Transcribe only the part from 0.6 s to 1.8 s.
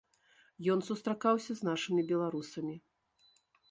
Ён сустракаўся з